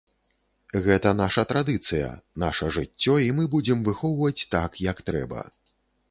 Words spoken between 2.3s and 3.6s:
наша жыццё, і мы